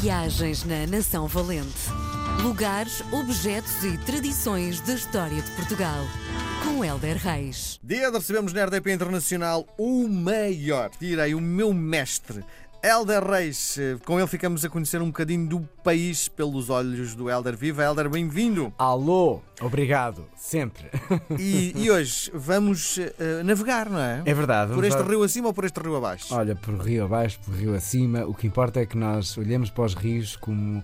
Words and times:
Viagens 0.00 0.62
na 0.64 0.86
Nação 0.86 1.26
Valente. 1.26 1.90
Lugares, 2.42 3.02
objetos 3.12 3.82
e 3.82 3.96
tradições 4.04 4.78
da 4.82 4.92
história 4.92 5.40
de 5.40 5.50
Portugal. 5.52 6.04
Com 6.62 6.84
Helder 6.84 7.16
Reis. 7.16 7.80
Dia 7.82 8.10
de 8.10 8.18
recebemos 8.18 8.52
na 8.52 8.66
RDP 8.66 8.92
Internacional 8.92 9.66
o 9.78 10.06
maior, 10.06 10.90
direi, 11.00 11.34
o 11.34 11.40
meu 11.40 11.72
mestre, 11.72 12.44
Helder 12.82 13.24
Reis. 13.24 13.78
Com 14.04 14.18
ele 14.18 14.28
ficamos 14.28 14.64
a 14.64 14.68
conhecer 14.68 15.00
um 15.02 15.06
bocadinho 15.06 15.48
do 15.48 15.60
país 15.82 16.28
pelos 16.28 16.70
olhos 16.70 17.14
do 17.14 17.28
Helder 17.30 17.56
Viva. 17.56 17.82
Helder, 17.82 18.08
bem-vindo. 18.08 18.72
Alô, 18.78 19.42
obrigado, 19.60 20.24
sempre. 20.36 20.84
E, 21.38 21.72
e 21.76 21.90
hoje 21.90 22.30
vamos 22.34 22.98
eh, 22.98 23.42
navegar, 23.44 23.88
não 23.90 24.00
é? 24.00 24.22
É 24.24 24.34
verdade. 24.34 24.72
Por 24.72 24.84
este 24.84 25.02
rio 25.02 25.22
acima 25.22 25.48
ou 25.48 25.54
por 25.54 25.64
este 25.64 25.78
rio 25.80 25.96
abaixo? 25.96 26.34
Olha, 26.34 26.54
por 26.54 26.74
rio 26.78 27.04
abaixo, 27.04 27.38
por 27.40 27.54
rio 27.54 27.74
acima, 27.74 28.24
o 28.24 28.32
que 28.34 28.46
importa 28.46 28.80
é 28.80 28.86
que 28.86 28.96
nós 28.96 29.36
olhemos 29.36 29.70
para 29.70 29.84
os 29.84 29.94
rios 29.94 30.36
como 30.36 30.82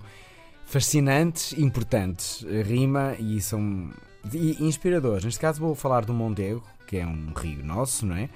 fascinantes, 0.67 1.53
importantes. 1.55 2.45
Rima 2.65 3.15
e 3.19 3.41
são 3.41 3.91
e 4.33 4.63
inspiradores. 4.65 5.25
Neste 5.25 5.41
caso 5.41 5.61
vou 5.61 5.75
falar 5.75 6.05
do 6.05 6.13
Mondego, 6.13 6.63
que 6.87 6.99
é 6.99 7.07
um 7.07 7.33
rio 7.35 7.65
nosso, 7.65 8.07
não 8.07 8.17
é? 8.17 8.29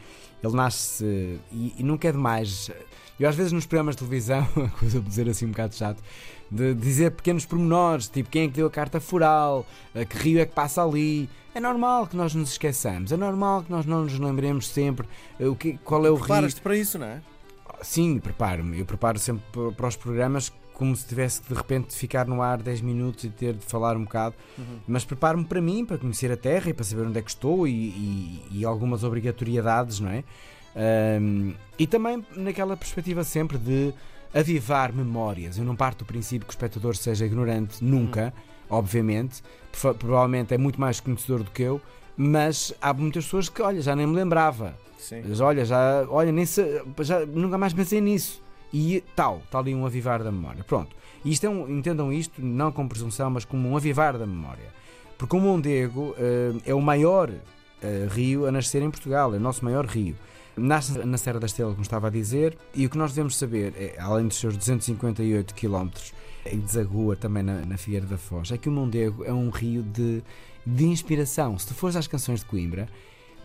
Ele 0.42 0.54
nasce 0.54 1.04
e, 1.52 1.74
e 1.78 1.82
nunca 1.82 2.08
é 2.08 2.12
demais. 2.12 2.70
Eu 3.18 3.28
às 3.28 3.34
vezes 3.34 3.52
nos 3.52 3.66
programas 3.66 3.94
de 3.94 4.00
televisão, 4.00 4.46
coisa 4.78 5.00
de 5.00 5.06
dizer 5.06 5.28
assim 5.28 5.46
um 5.46 5.50
bocado 5.50 5.74
chato, 5.74 6.02
de 6.50 6.74
dizer 6.74 7.12
pequenos 7.12 7.46
pormenores, 7.46 8.08
tipo 8.08 8.28
quem 8.30 8.44
é 8.44 8.48
que 8.48 8.54
deu 8.54 8.66
a 8.66 8.70
carta 8.70 9.00
foral, 9.00 9.66
a 9.94 10.04
que 10.04 10.16
rio 10.18 10.40
é 10.40 10.46
que 10.46 10.52
passa 10.52 10.82
ali. 10.82 11.28
É 11.54 11.60
normal 11.60 12.06
que 12.06 12.16
nós 12.16 12.34
nos 12.34 12.52
esqueçamos, 12.52 13.12
é 13.12 13.16
normal 13.16 13.62
que 13.62 13.70
nós 13.70 13.86
não 13.86 14.02
nos 14.02 14.18
lembremos 14.18 14.68
sempre 14.68 15.08
eh, 15.40 15.46
o 15.46 15.56
que, 15.56 15.78
qual 15.78 16.04
é 16.04 16.10
o 16.10 16.14
rio. 16.14 16.24
Preparas-te 16.24 16.60
para 16.60 16.76
isso, 16.76 16.98
não 16.98 17.06
é? 17.06 17.22
Sim, 17.80 18.18
preparo-me. 18.18 18.78
Eu 18.78 18.84
preparo 18.84 19.18
sempre 19.18 19.42
para 19.74 19.88
os 19.88 19.96
programas 19.96 20.52
como 20.76 20.94
se 20.94 21.06
tivesse 21.06 21.40
de 21.48 21.54
repente 21.54 21.94
ficar 21.96 22.26
no 22.26 22.42
ar 22.42 22.60
10 22.62 22.82
minutos 22.82 23.24
e 23.24 23.30
ter 23.30 23.54
de 23.54 23.64
falar 23.64 23.96
um 23.96 24.04
bocado. 24.04 24.34
Mas 24.86 25.04
preparo-me 25.06 25.44
para 25.46 25.60
mim, 25.60 25.84
para 25.86 25.96
conhecer 25.96 26.30
a 26.30 26.36
Terra 26.36 26.68
e 26.68 26.74
para 26.74 26.84
saber 26.84 27.06
onde 27.06 27.18
é 27.18 27.22
que 27.22 27.30
estou 27.30 27.66
e, 27.66 27.72
e- 27.72 28.42
e 28.50 28.64
algumas 28.64 29.02
obrigatoriedades, 29.02 30.00
não 30.00 30.10
é? 30.10 30.22
Ahm, 30.74 31.54
e 31.78 31.86
também 31.86 32.24
naquela 32.36 32.76
perspectiva 32.76 33.24
sempre 33.24 33.56
de 33.58 33.94
avivar 34.34 34.92
memórias. 34.92 35.56
Eu 35.56 35.64
não 35.64 35.74
parto 35.74 36.00
do 36.00 36.04
princípio 36.04 36.46
que 36.46 36.52
o 36.52 36.54
espectador 36.54 36.94
seja 36.94 37.24
ignorante 37.24 37.82
nunca, 37.82 38.34
obviamente. 38.68 39.42
Profa- 39.72 39.94
Provavelmente 39.94 40.52
é 40.52 40.58
muito 40.58 40.78
mais 40.80 41.00
conhecedor 41.00 41.42
do 41.42 41.50
que 41.50 41.62
eu. 41.62 41.80
Mas 42.18 42.72
há 42.80 42.92
muitas 42.92 43.24
pessoas 43.24 43.48
que, 43.48 43.60
olha, 43.62 43.80
já 43.80 43.96
nem 43.96 44.06
me 44.06 44.14
lembrava. 44.14 44.76
Sim. 44.98 45.22
Mas 45.26 45.40
olha, 45.40 45.64
já, 45.64 46.06
olha, 46.08 46.32
nem 46.32 46.44
se- 46.46 46.82
já 47.00 47.24
nunca 47.26 47.56
mais 47.58 47.72
pensei 47.72 48.00
nisso. 48.00 48.42
E 48.78 49.02
tal, 49.14 49.38
está 49.38 49.58
ali 49.58 49.74
um 49.74 49.86
avivar 49.86 50.22
da 50.22 50.30
memória. 50.30 50.62
Pronto. 50.62 50.94
E 51.24 51.32
isto 51.32 51.46
é 51.46 51.48
um, 51.48 51.78
entendam 51.78 52.12
isto 52.12 52.42
não 52.42 52.70
como 52.70 52.90
presunção, 52.90 53.30
mas 53.30 53.42
como 53.42 53.66
um 53.66 53.74
avivar 53.74 54.18
da 54.18 54.26
memória. 54.26 54.70
Porque 55.16 55.34
o 55.34 55.40
Mondego 55.40 56.14
eh, 56.18 56.52
é 56.66 56.74
o 56.74 56.80
maior 56.82 57.32
eh, 57.80 58.06
rio 58.10 58.44
a 58.44 58.52
nascer 58.52 58.82
em 58.82 58.90
Portugal, 58.90 59.32
é 59.32 59.38
o 59.38 59.40
nosso 59.40 59.64
maior 59.64 59.86
rio. 59.86 60.14
Nasce 60.58 60.92
na 61.06 61.16
Serra 61.16 61.40
da 61.40 61.46
Estrela, 61.46 61.70
como 61.70 61.84
estava 61.84 62.08
a 62.08 62.10
dizer, 62.10 62.58
e 62.74 62.84
o 62.84 62.90
que 62.90 62.98
nós 62.98 63.12
devemos 63.12 63.38
saber, 63.38 63.72
é, 63.78 63.96
além 63.98 64.28
dos 64.28 64.36
seus 64.36 64.54
258 64.54 65.54
km 65.54 65.88
e 66.44 66.56
desagua 66.56 67.16
também 67.16 67.42
na, 67.42 67.64
na 67.64 67.78
Figueira 67.78 68.04
da 68.04 68.18
Foz, 68.18 68.52
é 68.52 68.58
que 68.58 68.68
o 68.68 68.72
Mondego 68.72 69.24
é 69.24 69.32
um 69.32 69.48
rio 69.48 69.82
de, 69.82 70.22
de 70.66 70.84
inspiração. 70.84 71.58
Se 71.58 71.68
tu 71.68 71.74
fores 71.74 71.96
às 71.96 72.06
canções 72.06 72.40
de 72.40 72.46
Coimbra, 72.46 72.90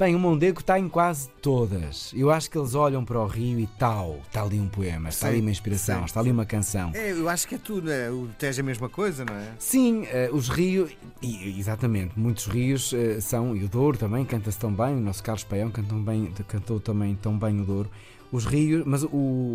Bem, 0.01 0.15
o 0.15 0.19
Mondego 0.19 0.61
está 0.61 0.79
em 0.79 0.89
quase 0.89 1.29
todas. 1.43 2.11
Eu 2.15 2.31
acho 2.31 2.49
que 2.49 2.57
eles 2.57 2.73
olham 2.73 3.05
para 3.05 3.19
o 3.19 3.27
rio 3.27 3.59
e 3.59 3.67
tal, 3.67 4.19
está 4.25 4.41
ali 4.41 4.59
um 4.59 4.67
poema, 4.67 5.09
está 5.09 5.27
ali 5.27 5.39
uma 5.41 5.51
inspiração, 5.51 5.99
sim, 5.99 6.05
está 6.05 6.19
ali 6.19 6.31
uma 6.31 6.43
canção. 6.43 6.89
É, 6.95 7.11
eu 7.11 7.29
acho 7.29 7.47
que 7.47 7.53
é 7.53 7.57
tudo, 7.59 7.85
né? 7.87 8.09
O 8.09 8.27
Tejo 8.39 8.61
é 8.61 8.63
a 8.63 8.65
mesma 8.65 8.89
coisa, 8.89 9.23
não 9.23 9.35
é? 9.35 9.51
Sim, 9.59 10.07
eh, 10.07 10.31
os 10.33 10.49
rios, 10.49 10.89
e- 11.21 11.55
exatamente, 11.59 12.19
muitos 12.19 12.47
rios 12.47 12.91
eh, 12.93 13.21
são, 13.21 13.55
e 13.55 13.63
o 13.63 13.69
Douro 13.69 13.95
também 13.95 14.25
canta-se 14.25 14.57
tão 14.57 14.73
bem, 14.73 14.95
o 14.95 14.99
nosso 14.99 15.21
Carlos 15.21 15.43
Paião 15.43 15.69
cantou, 15.69 15.99
bem, 15.99 16.33
cantou 16.47 16.79
também 16.79 17.13
tão 17.13 17.37
bem 17.37 17.61
o 17.61 17.63
Douro. 17.63 17.91
Os 18.31 18.45
rios, 18.45 18.83
mas 18.87 19.03
o, 19.03 19.09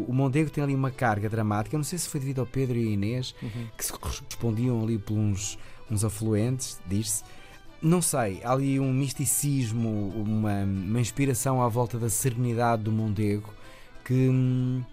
o 0.07 0.13
Mondego 0.13 0.49
tem 0.49 0.63
ali 0.63 0.77
uma 0.77 0.93
carga 0.93 1.29
dramática, 1.29 1.77
não 1.77 1.83
sei 1.83 1.99
se 1.99 2.09
foi 2.09 2.21
devido 2.21 2.39
ao 2.39 2.47
Pedro 2.47 2.79
e 2.79 2.87
a 2.87 2.91
Inês, 2.93 3.35
que 3.77 3.85
se 3.85 3.93
correspondiam 3.93 4.81
ali 4.81 4.97
por 4.97 5.15
uns, 5.15 5.59
uns 5.91 6.05
afluentes, 6.05 6.79
diz-se. 6.87 7.25
Não 7.83 8.01
sei, 8.01 8.41
há 8.43 8.53
ali 8.53 8.81
um 8.81 8.93
misticismo, 8.93 10.09
uma, 10.17 10.65
uma 10.65 11.01
inspiração 11.01 11.63
à 11.63 11.69
volta 11.69 11.99
da 11.99 12.09
serenidade 12.09 12.83
do 12.83 12.93
Mondego 12.93 13.53
que, 14.05 14.31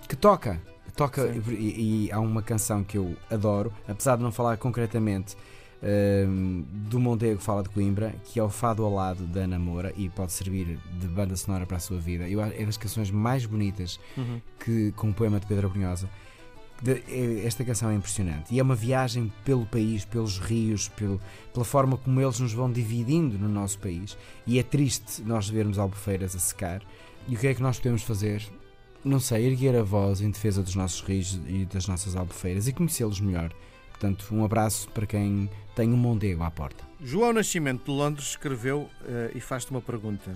que 0.07 0.15
toca. 0.15 0.61
Toca 0.95 1.25
e, 1.47 2.07
e 2.07 2.11
há 2.11 2.19
uma 2.19 2.41
canção 2.41 2.83
que 2.83 2.97
eu 2.97 3.15
adoro, 3.29 3.73
apesar 3.87 4.15
de 4.17 4.23
não 4.23 4.31
falar 4.31 4.57
concretamente 4.57 5.35
hum, 6.27 6.63
do 6.71 6.99
Mondego, 6.99 7.39
fala 7.39 7.63
de 7.63 7.69
Coimbra, 7.69 8.13
que 8.25 8.39
é 8.39 8.43
o 8.43 8.49
Fado 8.49 8.83
ao 8.83 8.93
Lado 8.93 9.25
da 9.25 9.41
Ana 9.41 9.57
Moura 9.57 9.93
e 9.97 10.09
pode 10.09 10.31
servir 10.33 10.79
de 10.99 11.07
banda 11.07 11.35
sonora 11.35 11.65
para 11.65 11.77
a 11.77 11.79
sua 11.79 11.97
vida. 11.97 12.27
Eu, 12.27 12.41
é 12.43 12.65
das 12.65 12.77
canções 12.77 13.09
mais 13.09 13.45
bonitas 13.45 13.99
que, 14.59 14.91
com 14.91 15.09
o 15.09 15.13
poema 15.13 15.39
de 15.39 15.47
Pedro 15.47 15.69
Brunhosa. 15.69 16.09
É- 16.85 17.45
esta 17.45 17.63
canção 17.63 17.89
é 17.89 17.95
impressionante 17.95 18.53
e 18.53 18.59
é 18.59 18.63
uma 18.63 18.75
viagem 18.75 19.31
pelo 19.45 19.65
país, 19.65 20.03
pelos 20.03 20.37
rios, 20.37 20.89
pelo- 20.89 21.19
pela 21.53 21.63
forma 21.63 21.95
como 21.97 22.19
eles 22.19 22.39
nos 22.39 22.51
vão 22.53 22.69
dividindo 22.71 23.37
no 23.37 23.47
nosso 23.47 23.79
país. 23.79 24.17
E 24.45 24.59
é 24.59 24.63
triste 24.63 25.21
nós 25.21 25.47
vermos 25.47 25.79
albufeiras 25.79 26.35
a 26.35 26.39
secar. 26.39 26.81
E 27.27 27.35
o 27.35 27.39
que 27.39 27.47
é 27.47 27.53
que 27.53 27.61
nós 27.61 27.77
podemos 27.77 28.01
fazer? 28.03 28.41
Não 29.03 29.19
sei, 29.19 29.45
erguer 29.45 29.75
a 29.77 29.83
voz 29.83 30.19
em 30.21 30.29
defesa 30.29 30.61
dos 30.61 30.75
nossos 30.75 31.01
rios 31.01 31.39
e 31.47 31.65
das 31.65 31.87
nossas 31.87 32.15
albufeiras 32.17 32.67
e 32.67 32.73
conhecê-los 32.73 33.19
melhor. 33.21 33.53
Portanto, 33.89 34.25
um 34.31 34.43
abraço 34.43 34.89
para 34.89 35.05
quem 35.05 35.49
tem 35.75 35.89
um 35.89 35.97
mondego 35.97 36.43
à 36.43 36.51
porta. 36.51 36.83
João 37.01 37.31
Nascimento 37.31 37.85
de 37.85 37.91
Londres 37.91 38.27
escreveu 38.29 38.89
eh, 39.05 39.31
e 39.35 39.39
faz-te 39.39 39.71
uma 39.71 39.81
pergunta. 39.81 40.33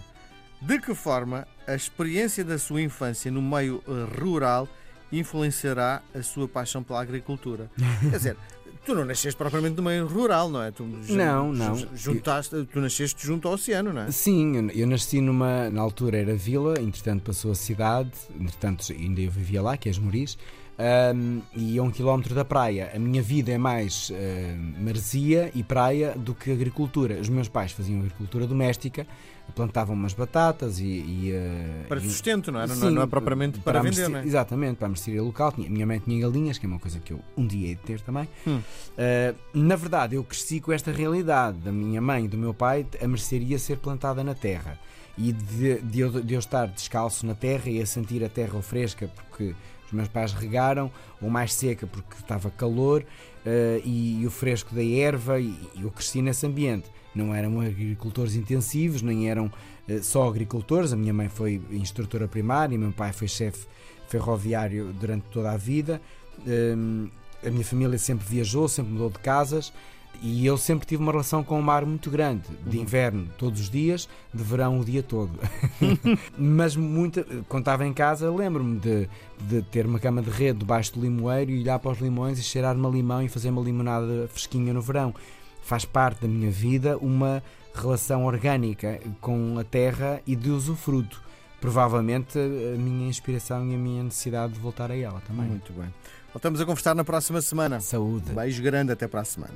De 0.62 0.80
que 0.80 0.94
forma 0.96 1.46
a 1.68 1.76
experiência 1.76 2.44
da 2.46 2.58
sua 2.58 2.82
infância 2.82 3.30
no 3.30 3.42
meio 3.42 3.84
eh, 3.88 4.20
rural 4.22 4.68
influenciará 5.12 6.02
a 6.14 6.22
sua 6.22 6.48
paixão 6.48 6.84
pela 6.84 7.02
agricultura? 7.02 7.70
Quer 8.10 8.18
dizer, 8.18 8.38
tu 8.86 8.96
não 8.96 9.06
nasceste 9.06 9.38
propriamente 9.38 9.76
no 9.78 9.84
meio 9.84 10.08
rural, 10.08 10.50
não 10.50 10.62
é? 10.62 10.72
Tu 10.72 10.84
Não, 11.10 11.52
não. 11.54 11.76
ju- 11.76 11.88
Juntaste, 11.96 12.66
tu 12.72 12.80
nasceste 12.80 13.26
junto 13.26 13.48
ao 13.48 13.54
oceano, 13.56 13.92
não 13.94 14.02
é? 14.04 14.12
Sim, 14.12 14.70
eu, 14.74 14.88
nasci 14.88 15.20
numa. 15.22 15.70
Na 15.70 15.82
altura 15.82 16.18
era 16.18 16.36
vila, 16.36 16.80
entretanto 16.80 17.24
passou 17.24 17.52
a 17.52 17.56
cidade, 17.56 18.12
entretanto 18.40 18.86
ainda 18.92 19.22
eu 19.22 19.32
vivia 19.32 19.62
lá, 19.62 19.76
que 19.78 19.90
é 19.90 19.92
Esmoriz, 19.92 20.38
ahm, 20.78 21.40
e 21.56 21.78
a 21.78 21.84
um 21.84 21.92
quilómetro 21.92 22.36
da 22.36 22.46
praia. 22.46 22.92
A 22.94 23.00
minha 23.00 23.22
vida 23.22 23.52
é 23.52 23.58
mais 23.58 24.12
ahm, 24.12 24.84
maresia 24.84 25.52
e 25.56 25.64
praia 25.64 26.14
do 26.16 26.34
que 26.34 26.52
agricultura. 26.52 27.16
Os 27.16 27.30
meus 27.30 27.48
pais 27.48 27.72
faziam 27.72 28.00
agricultura 28.00 28.46
doméstica, 28.46 29.08
plantavam 29.56 29.96
umas 29.96 30.14
batatas 30.14 30.80
e. 30.80 30.86
e, 30.86 31.34
ah, 31.36 31.88
Para 31.88 32.00
e- 32.00 32.10
sustento, 32.10 32.52
não 32.52 32.62
é? 32.62 32.68
Não, 32.68 32.76
Sim, 32.76 32.90
não 32.92 33.02
é 33.02 33.08
propriamente 33.08 33.60
para, 33.60 33.80
a 33.80 33.82
vender, 33.82 34.10
não 34.10 34.20
é? 34.20 34.26
Exatamente, 34.26 34.78
para 34.78 34.86
a 34.86 34.90
mercearia 34.90 35.22
local. 35.24 35.52
Tinha, 35.52 35.68
a 35.68 35.72
minha 35.72 35.86
mãe 35.86 36.00
tinha 36.00 36.22
galinhas, 36.22 36.58
que 36.58 36.66
é 36.66 36.70
uma 36.70 36.80
coisa 36.80 37.00
que 37.00 37.14
eu 37.14 37.20
um 37.36 37.46
dia 37.46 37.70
hei 37.70 37.76
de 37.76 37.82
ter 37.82 38.02
também. 38.02 38.28
Hum. 38.46 38.58
Uh, 38.60 39.36
na 39.54 39.76
verdade, 39.76 40.16
eu 40.16 40.24
cresci 40.24 40.60
com 40.60 40.72
esta 40.72 40.92
realidade 40.92 41.58
da 41.58 41.72
minha 41.72 42.02
mãe 42.02 42.26
e 42.26 42.28
do 42.28 42.38
meu 42.38 42.54
pai, 42.54 42.86
a 43.02 43.08
mercearia 43.08 43.58
ser 43.58 43.78
plantada 43.78 44.24
na 44.24 44.36
terra. 44.36 44.80
E 45.18 45.32
de, 45.32 45.82
de 45.82 46.00
eu, 46.00 46.22
de 46.22 46.34
eu 46.36 46.40
estar 46.40 46.68
descalço 46.68 47.26
na 47.26 47.34
terra 47.34 47.70
e 47.70 47.82
a 47.82 47.86
sentir 47.88 48.24
a 48.24 48.30
terra 48.30 48.62
fresca 48.62 49.08
porque 49.08 49.56
os 49.88 49.94
meus 49.94 50.08
pais 50.08 50.34
regaram, 50.34 50.92
ou 51.22 51.30
mais 51.30 51.54
seca 51.54 51.88
porque 51.88 52.16
estava 52.16 52.52
calor, 52.52 53.02
uh, 53.02 53.82
e, 53.84 54.24
o 54.26 54.30
fresco 54.30 54.76
da 54.76 54.84
erva, 54.84 55.40
e, 55.40 55.56
e 55.76 55.82
eu 55.82 55.92
cresci 55.92 56.22
nesse 56.22 56.46
ambiente. 56.46 56.90
Não 57.16 57.34
eram 57.34 57.60
agricultores 57.62 58.36
intensivos, 58.36 59.02
nem 59.02 59.30
eram 59.30 59.46
uh, 59.46 60.04
só 60.04 60.28
agricultores. 60.28 60.94
A 60.94 60.96
minha 60.96 61.14
mãe 61.14 61.30
foi 61.30 61.62
instrutora 61.72 62.28
primária, 62.28 62.76
e 62.76 62.78
meu 62.78 62.92
pai 62.92 63.12
foi 63.14 63.28
chefe 63.28 63.66
ferroviário 64.08 64.94
durante 65.00 65.24
toda 65.32 65.52
a 65.52 65.58
vida. 65.58 66.02
Um, 66.46 67.10
a 67.46 67.50
minha 67.50 67.66
família 67.66 67.98
sempre 67.98 68.28
viajou, 68.28 68.68
sempre 68.68 68.92
mudou 68.92 69.10
de 69.10 69.20
casas 69.20 69.72
e 70.22 70.46
eu 70.46 70.58
sempre 70.58 70.88
tive 70.88 71.02
uma 71.02 71.12
relação 71.12 71.44
com 71.44 71.60
o 71.60 71.64
mar 71.64 71.86
muito 71.86 72.10
grande, 72.10 72.44
de 72.66 72.80
inverno 72.80 73.28
todos 73.38 73.62
os 73.62 73.70
dias, 73.70 74.10
de 74.34 74.44
verão 74.44 74.80
o 74.80 74.86
dia 74.86 75.04
todo. 75.04 75.32
Mas 76.38 76.76
muita, 76.76 77.24
quando 77.48 77.62
estava 77.62 77.86
em 77.86 77.94
casa, 77.94 78.32
lembro-me 78.32 78.80
de, 78.80 79.10
de 79.42 79.62
ter 79.64 79.86
uma 79.86 80.00
cama 80.00 80.22
de 80.22 80.30
rede 80.30 80.60
debaixo 80.60 80.94
do 80.94 81.02
limoeiro 81.02 81.52
e 81.52 81.62
olhar 81.62 81.80
para 81.80 81.92
os 81.92 82.00
limões 82.00 82.40
e 82.40 82.44
cheirar-me 82.44 82.86
a 82.86 82.90
limão 82.90 83.22
e 83.22 83.30
fazer 83.30 83.50
uma 83.50 83.62
limonada 83.62 84.28
fresquinha 84.30 84.74
no 84.74 84.82
verão. 84.82 85.14
Faz 85.62 85.86
parte 85.86 86.22
da 86.22 86.28
minha 86.28 86.50
vida 86.50 86.98
uma 86.98 87.44
relação 87.74 88.26
orgânica 88.26 89.00
com 89.22 89.58
a 89.60 89.64
terra 89.64 90.22
e 90.26 90.36
de 90.36 90.50
usufruto. 90.50 91.22
Provavelmente 91.60 92.38
a 92.38 92.78
minha 92.78 93.10
inspiração 93.10 93.68
e 93.68 93.76
a 93.76 93.78
minha 93.78 94.04
necessidade 94.04 94.54
de 94.54 94.60
voltar 94.60 94.92
a 94.92 94.96
ela 94.96 95.22
também. 95.22 95.48
Muito 95.48 95.74
bem. 95.74 95.94
Voltamos 96.32 96.62
a 96.62 96.66
conversar 96.66 96.96
na 96.96 97.04
próxima 97.04 97.42
semana. 97.42 97.80
Saúde. 97.80 98.32
Um 98.32 98.36
beijo 98.36 98.62
grande, 98.62 98.92
até 98.92 99.08
para 99.08 99.22
a 99.22 99.26
semana. 99.26 99.56